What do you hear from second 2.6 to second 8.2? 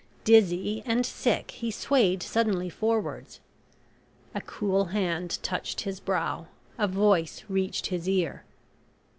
forwards. A cool hand touched his brow a voice reached his